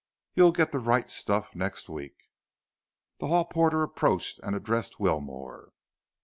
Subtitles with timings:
[0.33, 2.15] You'll get the right stuff next week."
[3.19, 5.73] The hall porter approached and addressed Wilmore.